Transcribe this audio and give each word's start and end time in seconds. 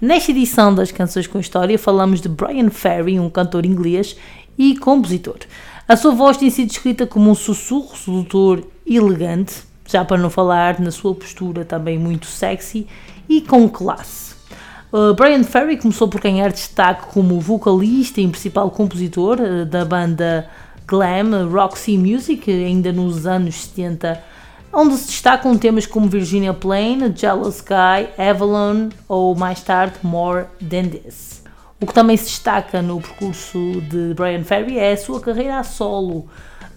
Nesta 0.00 0.30
edição 0.30 0.74
das 0.74 0.90
Canções 0.90 1.26
com 1.26 1.38
História 1.38 1.78
falamos 1.78 2.22
de 2.22 2.28
Brian 2.28 2.70
Ferry, 2.70 3.20
um 3.20 3.28
cantor 3.28 3.66
inglês 3.66 4.16
e 4.56 4.74
compositor. 4.78 5.40
A 5.86 5.94
sua 5.94 6.12
voz 6.12 6.38
tem 6.38 6.48
sido 6.48 6.68
descrita 6.68 7.06
como 7.06 7.30
um 7.30 7.34
sussurro 7.34 7.94
sedutor 7.94 8.64
elegante, 8.86 9.56
já 9.86 10.02
para 10.02 10.16
não 10.16 10.30
falar 10.30 10.80
na 10.80 10.90
sua 10.90 11.14
postura 11.14 11.66
também 11.66 11.98
muito 11.98 12.24
sexy 12.24 12.86
e 13.28 13.42
com 13.42 13.68
classe. 13.68 14.34
Uh, 14.90 15.12
Brian 15.12 15.44
Ferry 15.44 15.76
começou 15.76 16.08
por 16.08 16.22
ganhar 16.22 16.50
destaque 16.50 17.12
como 17.12 17.38
vocalista 17.38 18.22
e 18.22 18.26
principal 18.26 18.70
compositor 18.70 19.38
uh, 19.38 19.66
da 19.66 19.84
banda 19.84 20.48
glam 20.86 21.46
Roxy 21.50 21.98
Music, 21.98 22.50
ainda 22.50 22.90
nos 22.90 23.26
anos 23.26 23.54
70 23.54 24.29
onde 24.72 24.96
se 24.96 25.06
destacam 25.08 25.56
temas 25.56 25.86
como 25.86 26.08
Virginia 26.08 26.54
Plain, 26.54 27.14
Jealous 27.14 27.60
Guy, 27.60 28.08
Avalon 28.18 28.90
ou 29.08 29.34
mais 29.34 29.60
tarde 29.62 29.96
More 30.02 30.46
Than 30.60 30.88
This. 30.88 31.42
O 31.80 31.86
que 31.86 31.94
também 31.94 32.16
se 32.16 32.26
destaca 32.26 32.82
no 32.82 33.00
percurso 33.00 33.58
de 33.80 34.12
Brian 34.14 34.44
Ferry 34.44 34.78
é 34.78 34.92
a 34.92 34.96
sua 34.96 35.18
carreira 35.18 35.58
a 35.58 35.64
solo, 35.64 36.28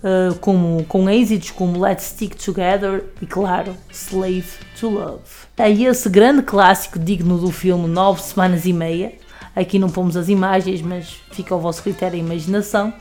uh, 0.01 0.33
como, 0.39 0.85
com 0.85 1.09
êxitos 1.09 1.51
como 1.51 1.79
Let's 1.79 2.05
Stick 2.05 2.35
Together 2.35 3.03
e, 3.21 3.25
claro, 3.25 3.75
Slave 3.91 4.45
to 4.79 4.89
Love. 4.89 5.19
É 5.57 5.69
esse 5.69 6.07
grande 6.09 6.41
clássico 6.41 6.97
digno 6.97 7.37
do 7.37 7.51
filme 7.51 7.87
Nove 7.87 8.21
Semanas 8.21 8.65
e 8.65 8.71
Meia. 8.71 9.13
Aqui 9.53 9.77
não 9.77 9.89
pomos 9.89 10.15
as 10.15 10.29
imagens, 10.29 10.81
mas 10.81 11.21
fica 11.31 11.53
ao 11.53 11.59
vosso 11.59 11.83
critério 11.83 12.17
e 12.17 12.21
imaginação 12.21 12.93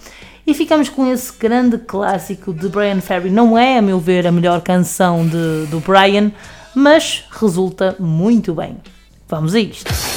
e 0.46 0.54
ficamos 0.54 0.88
com 0.88 1.10
esse 1.10 1.32
grande 1.38 1.78
clássico 1.78 2.52
de 2.52 2.68
Brian 2.68 3.00
Ferry. 3.00 3.30
Não 3.30 3.56
é, 3.56 3.78
a 3.78 3.82
meu 3.82 3.98
ver, 3.98 4.26
a 4.26 4.32
melhor 4.32 4.60
canção 4.60 5.26
de, 5.26 5.66
do 5.66 5.80
Brian, 5.80 6.32
mas 6.74 7.24
resulta 7.30 7.96
muito 7.98 8.54
bem. 8.54 8.76
Vamos 9.28 9.54
a 9.54 9.60
isto. 9.60 10.11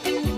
you. 0.06 0.35